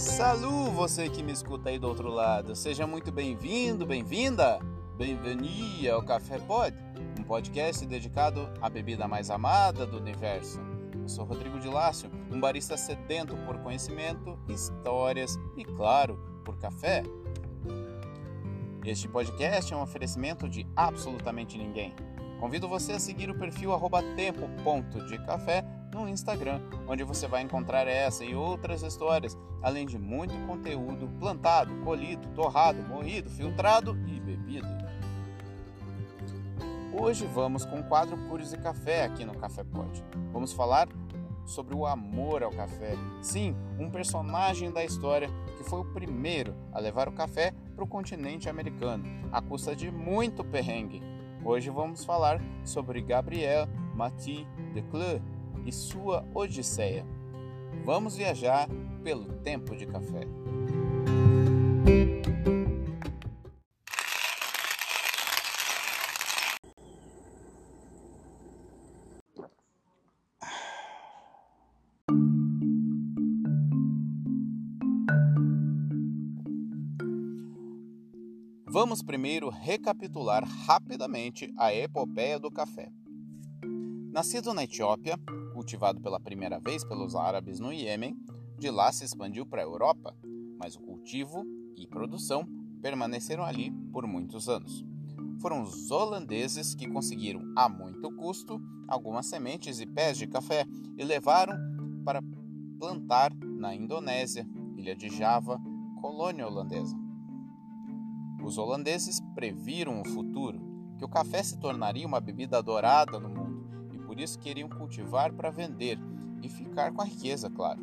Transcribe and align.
Salut, 0.00 0.70
você 0.74 1.10
que 1.10 1.22
me 1.22 1.30
escuta 1.30 1.68
aí 1.68 1.78
do 1.78 1.86
outro 1.86 2.08
lado. 2.08 2.56
Seja 2.56 2.86
muito 2.86 3.12
bem-vindo, 3.12 3.84
bem-vinda. 3.84 4.58
Bem-vindo 4.96 5.92
ao 5.92 6.02
Café 6.02 6.38
Pod, 6.38 6.74
um 7.18 7.22
podcast 7.22 7.84
dedicado 7.84 8.50
à 8.62 8.70
bebida 8.70 9.06
mais 9.06 9.28
amada 9.28 9.84
do 9.84 9.98
universo. 9.98 10.58
Eu 10.94 11.06
sou 11.06 11.26
Rodrigo 11.26 11.60
de 11.60 11.68
Lácio, 11.68 12.10
um 12.32 12.40
barista 12.40 12.78
sedento 12.78 13.36
por 13.44 13.58
conhecimento, 13.58 14.38
histórias 14.48 15.38
e, 15.54 15.66
claro, 15.66 16.18
por 16.46 16.56
café. 16.56 17.02
Este 18.82 19.06
podcast 19.06 19.70
é 19.70 19.76
um 19.76 19.82
oferecimento 19.82 20.48
de 20.48 20.66
absolutamente 20.74 21.58
ninguém. 21.58 21.94
Convido 22.40 22.66
você 22.66 22.92
a 22.92 22.98
seguir 22.98 23.28
o 23.28 23.38
perfil 23.38 23.70
tempo.decafé 24.16 25.62
no 25.92 26.08
Instagram, 26.08 26.60
onde 26.86 27.04
você 27.04 27.26
vai 27.26 27.42
encontrar 27.42 27.86
essa 27.86 28.24
e 28.24 28.34
outras 28.34 28.82
histórias, 28.82 29.36
além 29.62 29.86
de 29.86 29.98
muito 29.98 30.34
conteúdo 30.46 31.08
plantado, 31.18 31.74
colhido, 31.84 32.28
torrado, 32.34 32.82
moído, 32.82 33.28
filtrado 33.30 33.96
e 34.06 34.20
bebido. 34.20 34.68
Hoje 36.92 37.26
vamos 37.26 37.64
com 37.64 37.80
o 37.80 37.84
quadro 37.84 38.16
Puros 38.28 38.52
e 38.52 38.58
Café 38.58 39.04
aqui 39.04 39.24
no 39.24 39.34
Café 39.34 39.64
Pod. 39.64 40.04
Vamos 40.32 40.52
falar 40.52 40.88
sobre 41.44 41.74
o 41.74 41.86
amor 41.86 42.42
ao 42.42 42.50
café. 42.50 42.94
Sim, 43.22 43.56
um 43.78 43.90
personagem 43.90 44.70
da 44.70 44.84
história 44.84 45.28
que 45.56 45.64
foi 45.64 45.80
o 45.80 45.84
primeiro 45.92 46.54
a 46.72 46.78
levar 46.78 47.08
o 47.08 47.12
café 47.12 47.52
para 47.74 47.84
o 47.84 47.88
continente 47.88 48.48
americano, 48.48 49.04
à 49.32 49.40
custa 49.40 49.74
de 49.74 49.90
muito 49.90 50.44
perrengue. 50.44 51.02
Hoje 51.44 51.70
vamos 51.70 52.04
falar 52.04 52.40
sobre 52.64 53.00
Gabriel 53.00 53.66
Mathieu 53.94 54.46
de 54.72 54.82
Cleux, 54.82 55.22
e 55.66 55.72
sua 55.72 56.24
Odisseia. 56.34 57.04
Vamos 57.84 58.16
viajar 58.16 58.68
pelo 59.02 59.26
tempo 59.42 59.74
de 59.76 59.86
café. 59.86 60.26
Vamos 78.72 79.02
primeiro 79.02 79.50
recapitular 79.50 80.44
rapidamente 80.64 81.52
a 81.58 81.74
epopeia 81.74 82.38
do 82.38 82.50
café. 82.50 82.90
Nascido 84.12 84.54
na 84.54 84.64
Etiópia, 84.64 85.18
cultivado 85.50 86.00
pela 86.00 86.20
primeira 86.20 86.58
vez 86.58 86.84
pelos 86.84 87.14
árabes 87.14 87.60
no 87.60 87.72
Iêmen, 87.72 88.16
de 88.58 88.70
lá 88.70 88.92
se 88.92 89.04
expandiu 89.04 89.46
para 89.46 89.62
a 89.62 89.64
Europa, 89.64 90.14
mas 90.58 90.76
o 90.76 90.80
cultivo 90.80 91.44
e 91.76 91.86
produção 91.86 92.46
permaneceram 92.80 93.44
ali 93.44 93.70
por 93.92 94.06
muitos 94.06 94.48
anos. 94.48 94.84
Foram 95.40 95.62
os 95.62 95.90
holandeses 95.90 96.74
que 96.74 96.88
conseguiram, 96.88 97.40
a 97.56 97.68
muito 97.68 98.14
custo, 98.16 98.60
algumas 98.86 99.26
sementes 99.26 99.80
e 99.80 99.86
pés 99.86 100.18
de 100.18 100.26
café 100.26 100.66
e 100.98 101.04
levaram 101.04 101.56
para 102.04 102.22
plantar 102.78 103.34
na 103.34 103.74
Indonésia, 103.74 104.46
ilha 104.76 104.94
de 104.94 105.08
Java, 105.08 105.60
colônia 106.00 106.46
holandesa. 106.46 106.96
Os 108.42 108.58
holandeses 108.58 109.20
previram 109.34 110.00
o 110.00 110.08
futuro, 110.08 110.60
que 110.98 111.04
o 111.04 111.08
café 111.08 111.42
se 111.42 111.58
tornaria 111.58 112.06
uma 112.06 112.20
bebida 112.20 112.58
adorada 112.58 113.18
no 113.18 113.28
mundo 113.28 113.49
isso 114.22 114.38
queriam 114.38 114.68
cultivar 114.68 115.32
para 115.32 115.50
vender 115.50 115.98
e 116.42 116.48
ficar 116.48 116.92
com 116.92 117.02
a 117.02 117.04
riqueza, 117.04 117.50
claro. 117.50 117.80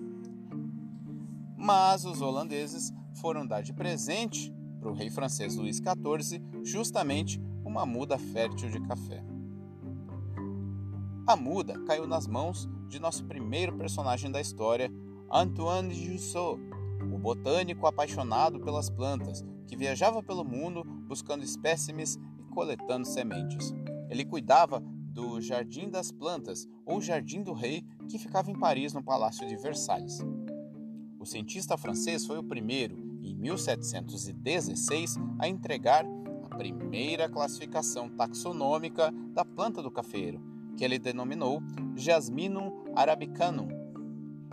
Mas 1.55 2.05
os 2.05 2.21
holandeses 2.21 2.93
foram 3.15 3.45
dar 3.45 3.61
de 3.61 3.73
presente 3.73 4.53
para 4.79 4.89
o 4.89 4.93
rei 4.93 5.09
francês 5.09 5.55
Luís 5.55 5.77
XIV 5.77 6.41
justamente 6.63 7.41
uma 7.65 7.85
muda 7.85 8.17
fértil 8.17 8.69
de 8.69 8.79
café. 8.81 9.23
A 11.27 11.35
muda 11.35 11.77
caiu 11.85 12.07
nas 12.07 12.27
mãos 12.27 12.69
de 12.87 12.99
nosso 12.99 13.25
primeiro 13.25 13.75
personagem 13.75 14.31
da 14.31 14.39
história, 14.39 14.89
Antoine 15.29 15.93
Jussot, 15.93 16.57
o 17.13 17.17
botânico 17.17 17.85
apaixonado 17.85 18.59
pelas 18.61 18.89
plantas, 18.89 19.43
que 19.67 19.75
viajava 19.75 20.23
pelo 20.23 20.45
mundo 20.45 20.83
buscando 20.83 21.43
espécimes 21.43 22.17
e 22.39 22.43
coletando 22.53 23.05
sementes. 23.05 23.73
Ele 24.09 24.23
cuidava 24.23 24.81
do 25.17 25.41
Jardim 25.41 25.89
das 25.89 26.11
Plantas, 26.11 26.69
ou 26.85 27.01
Jardim 27.01 27.41
do 27.41 27.51
Rei, 27.51 27.83
que 28.07 28.19
ficava 28.19 28.51
em 28.51 28.59
Paris, 28.59 28.93
no 28.93 29.01
Palácio 29.03 29.47
de 29.47 29.55
Versalhes. 29.55 30.19
O 31.19 31.25
cientista 31.25 31.75
francês 31.75 32.23
foi 32.23 32.37
o 32.37 32.43
primeiro, 32.43 32.95
em 33.23 33.35
1716, 33.35 35.15
a 35.39 35.47
entregar 35.47 36.05
a 36.45 36.55
primeira 36.55 37.27
classificação 37.27 38.07
taxonômica 38.09 39.11
da 39.33 39.43
planta 39.43 39.81
do 39.81 39.89
cafeiro, 39.89 40.39
que 40.77 40.85
ele 40.85 40.99
denominou 40.99 41.63
Jasminum 41.95 42.83
arabicanum. 42.95 43.69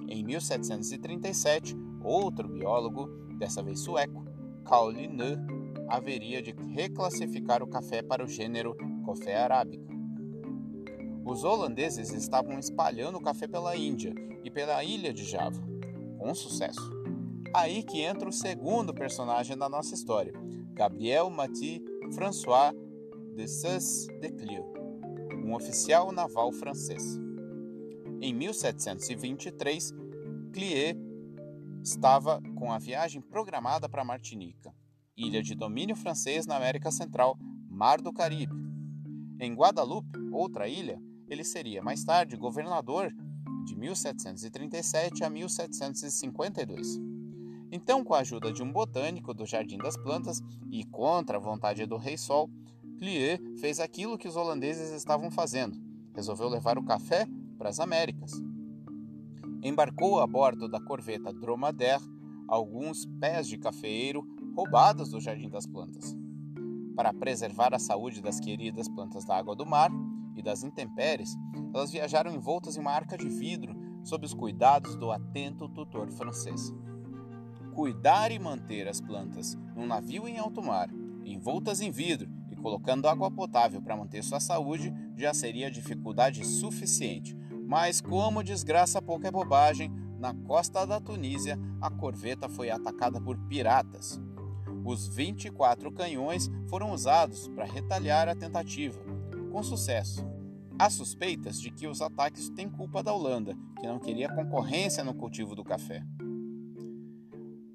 Em 0.09 0.25
1737, 0.25 1.77
outro 2.03 2.49
biólogo, 2.49 3.07
dessa 3.39 3.63
vez 3.63 3.81
sueco, 3.81 4.25
Carl 4.65 4.89
Linné, 4.89 5.37
haveria 5.91 6.41
de 6.41 6.53
reclassificar 6.75 7.63
o 7.63 7.69
café 7.69 8.01
para 8.01 8.25
o 8.25 8.27
gênero 8.27 8.75
Coffea 9.05 9.45
arabica. 9.45 9.94
Os 11.25 11.43
holandeses 11.43 12.13
estavam 12.13 12.59
espalhando 12.59 13.17
o 13.17 13.23
café 13.23 13.49
pela 13.49 13.75
Índia 13.75 14.15
e 14.45 14.51
pela 14.51 14.85
ilha 14.85 15.11
de 15.11 15.25
Java, 15.25 15.59
com 16.19 16.35
sucesso. 16.35 16.93
Aí 17.55 17.83
que 17.83 18.03
entra 18.03 18.29
o 18.29 18.33
segundo 18.33 18.93
personagem 18.93 19.57
da 19.57 19.67
nossa 19.67 19.95
história, 19.95 20.35
Gabriel 20.75 21.31
Mathieu 21.31 21.81
François 22.13 22.75
de 23.35 23.49
Seuss-de-Clio, 23.49 24.67
um 25.45 25.55
oficial 25.55 26.13
naval 26.13 26.53
francês. 26.53 27.19
Em 28.21 28.35
1723, 28.35 29.95
Clié 30.53 30.95
estava 31.83 32.43
com 32.55 32.71
a 32.71 32.79
viagem 32.79 33.23
programada 33.23 33.89
para 33.89 34.05
Martinica, 34.05 34.75
ilha 35.17 35.43
de 35.43 35.55
domínio 35.55 35.97
francês 35.97 36.47
na 36.47 36.57
América 36.57 36.91
Central, 36.91 37.39
Mar 37.69 38.01
do 38.03 38.13
Caribe. 38.13 38.55
Em 39.41 39.55
Guadalupe, 39.55 40.19
outra 40.31 40.69
ilha, 40.69 41.01
ele 41.35 41.45
seria 41.45 41.83
mais 41.83 42.05
tarde 42.05 42.37
governador 42.37 43.13
de 43.65 43.77
1737 43.77 45.25
a 45.25 45.31
1752. 45.31 47.01
Então, 47.71 48.05
com 48.05 48.15
a 48.15 48.21
ajuda 48.21 48.53
de 48.53 48.63
um 48.63 48.73
botânico 48.73 49.35
do 49.35 49.45
Jardim 49.45 49.79
das 49.79 49.97
Plantas 49.97 50.41
e 50.71 50.85
contra 50.85 51.39
a 51.39 51.41
vontade 51.41 51.85
do 51.87 51.97
Rei 51.97 52.17
Sol, 52.17 52.49
Clié 52.99 53.39
fez 53.59 53.81
aquilo 53.81 54.17
que 54.17 54.29
os 54.29 54.37
holandeses 54.37 54.93
estavam 54.93 55.31
fazendo: 55.31 55.77
resolveu 56.15 56.49
levar 56.49 56.79
o 56.79 56.85
café 56.85 57.27
para 57.59 57.69
as 57.69 57.81
Américas. 57.81 58.33
Embarcou 59.63 60.21
a 60.21 60.27
bordo 60.27 60.69
da 60.69 60.81
corveta 60.81 61.33
Dromadaire 61.33 62.03
alguns 62.47 63.07
pés 63.19 63.49
de 63.49 63.59
cafeeiro 63.59 64.25
roubados 64.55 65.11
do 65.11 65.21
Jardim 65.21 65.49
das 65.49 65.67
Plantas. 65.67 66.17
Para 66.95 67.13
preservar 67.13 67.75
a 67.75 67.79
saúde 67.79 68.23
das 68.23 68.39
queridas 68.39 68.89
plantas 68.89 69.25
da 69.25 69.37
água 69.37 69.57
do 69.57 69.67
mar, 69.67 69.91
e 70.37 70.43
das 70.43 70.63
intempéries, 70.63 71.37
elas 71.75 71.91
viajaram 71.91 72.35
envoltas 72.35 72.77
em 72.77 72.81
uma 72.81 72.93
arca 72.93 73.17
de 73.17 73.29
vidro 73.29 73.75
sob 74.03 74.25
os 74.27 74.35
cuidados 74.35 74.97
do 74.97 75.11
atento 75.11 75.69
tutor 75.69 76.11
francês. 76.11 76.73
Cuidar 77.75 78.31
e 78.31 78.39
manter 78.39 78.87
as 78.87 79.01
plantas 79.01 79.57
num 79.75 79.87
navio 79.87 80.29
em 80.29 80.39
alto 80.39 80.63
mar, 80.63 80.89
envoltas 81.25 81.81
em 81.81 81.91
vidro 81.91 82.31
e 82.51 82.55
colocando 82.55 83.09
água 83.09 83.31
potável 83.31 83.83
para 83.83 83.97
manter 83.97 84.23
sua 84.23 84.41
saúde 84.41 84.95
já 85.17 85.35
seria 85.35 85.71
dificuldade 85.71 86.45
suficiente. 86.47 87.37
Mas, 87.67 88.01
como 88.01 88.45
desgraça 88.45 89.01
pouca 89.01 89.29
é 89.29 89.31
bobagem, 89.31 89.91
na 90.19 90.35
costa 90.35 90.87
da 90.87 91.01
Tunísia 91.01 91.59
a 91.81 91.91
corveta 91.91 92.49
foi 92.49 92.71
atacada 92.71 93.21
por 93.21 93.37
piratas. 93.49 94.21
Os 94.85 95.09
24 95.09 95.91
canhões 95.93 96.51
foram 96.69 96.93
usados 96.93 97.49
para 97.49 97.65
retalhar 97.65 98.29
a 98.29 98.35
tentativa, 98.35 99.01
com 99.55 99.63
sucesso. 99.63 100.27
Há 100.77 100.91
suspeitas 100.91 101.61
de 101.61 101.71
que 101.71 101.87
os 101.87 102.03
ataques 102.03 102.51
têm 102.51 102.69
culpa 102.69 103.05
da 103.05 103.13
Holanda, 103.13 103.57
que 103.79 103.87
não 103.87 104.01
queria 104.01 104.29
concorrência 104.29 105.05
no 105.05 105.15
cultivo 105.15 105.55
do 105.55 105.63
café. 105.63 106.03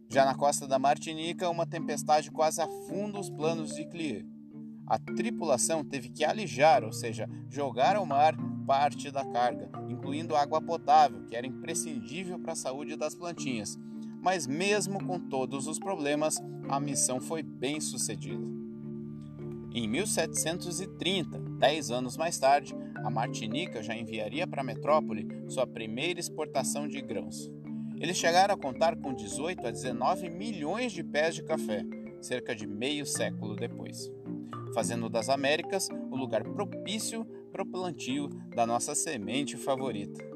Já 0.10 0.26
na 0.26 0.36
costa 0.36 0.68
da 0.68 0.78
Martinica, 0.78 1.50
uma 1.50 1.66
tempestade 1.66 2.30
quase 2.32 2.62
afunda 2.62 3.18
os 3.18 3.30
planos 3.30 3.74
de 3.74 3.86
Clié. 3.86 4.26
A 4.86 5.00
tripulação 5.00 5.86
teve 5.86 6.10
que 6.10 6.26
alijar, 6.26 6.84
ou 6.84 6.92
seja, 6.92 7.30
jogar 7.50 7.96
ao 7.96 8.06
mar 8.06 8.36
parte 8.68 9.10
da 9.10 9.24
carga, 9.24 9.70
incluindo 9.88 10.36
água 10.36 10.62
potável, 10.62 11.26
que 11.28 11.36
era 11.36 11.48
imprescindível 11.48 12.38
para 12.40 12.52
a 12.52 12.58
saúde 12.58 12.98
das 12.98 13.16
plantinhas. 13.16 13.80
Mas, 14.22 14.46
mesmo 14.46 15.02
com 15.06 15.18
todos 15.18 15.66
os 15.66 15.80
problemas, 15.80 16.44
a 16.68 16.78
missão 16.78 17.22
foi 17.22 17.42
bem 17.42 17.80
sucedida. 17.80 18.59
Em 19.72 19.88
1730, 19.88 21.38
dez 21.60 21.92
anos 21.92 22.18
mais 22.18 22.40
tarde, 22.40 22.76
a 22.96 23.10
Martinica 23.10 23.84
já 23.84 23.96
enviaria 23.96 24.48
para 24.48 24.62
a 24.62 24.64
metrópole 24.64 25.28
sua 25.48 25.68
primeira 25.68 26.20
exportação 26.20 26.88
de 26.88 27.00
grãos. 27.02 27.52
Eles 28.00 28.18
chegaram 28.18 28.56
a 28.56 28.58
contar 28.58 28.96
com 28.96 29.14
18 29.14 29.68
a 29.68 29.72
19 29.72 30.30
milhões 30.30 30.92
de 30.92 31.04
pés 31.04 31.36
de 31.36 31.44
café, 31.44 31.86
cerca 32.20 32.56
de 32.56 32.66
meio 32.66 33.06
século 33.06 33.56
depois, 33.56 34.12
fazendo 34.74 35.08
das 35.08 35.30
Américas 35.30 35.88
o 36.10 36.16
lugar 36.16 36.44
propício 36.44 37.24
para 37.52 37.62
o 37.62 37.66
plantio 37.66 38.28
da 38.56 38.66
nossa 38.66 38.96
semente 38.96 39.56
favorita. 39.56 40.29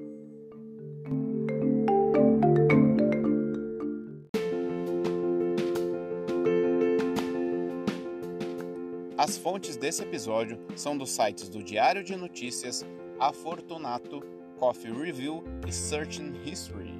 As 9.23 9.37
fontes 9.37 9.77
desse 9.77 10.03
episódio 10.03 10.59
são 10.75 10.97
dos 10.97 11.09
sites 11.09 11.47
do 11.47 11.63
Diário 11.63 12.03
de 12.03 12.13
Notícias, 12.13 12.85
A 13.17 13.31
Fortunato, 13.31 14.21
Coffee 14.59 14.91
Review 14.91 15.41
e 15.65 15.71
Searching 15.71 16.41
History. 16.43 16.99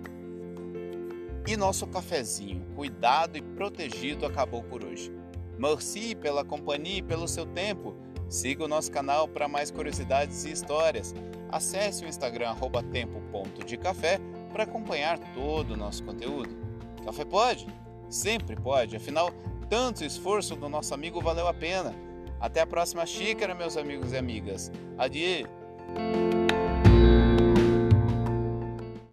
E 1.46 1.58
nosso 1.58 1.86
cafezinho, 1.86 2.66
cuidado 2.78 3.38
e 3.38 3.42
protegido, 3.42 4.26
acabou 4.26 4.64
por 4.64 4.86
hoje. 4.86 5.12
Merci 5.60 6.16
pela 6.16 6.46
companhia 6.46 7.00
e 7.00 7.04
pelo 7.04 7.28
seu 7.28 7.46
tempo. 7.46 7.94
Siga 8.30 8.64
o 8.64 8.70
nosso 8.70 8.90
canal 8.90 9.28
para 9.28 9.50
mais 9.50 9.70
curiosidades 9.70 10.46
e 10.46 10.52
histórias. 10.54 11.14
Acesse 11.52 12.06
o 12.06 12.08
Instagram 12.08 12.56
tempo.decafé 12.90 14.18
para 14.50 14.64
acompanhar 14.64 15.20
todo 15.34 15.72
o 15.72 15.78
nosso 15.78 16.02
conteúdo. 16.06 16.56
Café 17.04 17.26
pode? 17.26 17.68
Sempre 18.10 18.56
pode, 18.56 18.96
afinal, 18.96 19.30
tanto 19.70 20.06
esforço 20.06 20.56
do 20.56 20.70
nosso 20.70 20.94
amigo 20.94 21.20
valeu 21.20 21.50
a 21.50 21.54
pena. 21.54 22.13
Até 22.44 22.60
a 22.60 22.68
próxima 22.68 23.06
xícara, 23.06 23.56
meus 23.56 23.78
amigos 23.78 24.12
e 24.12 24.18
amigas. 24.18 24.70
Adieu! 24.98 25.48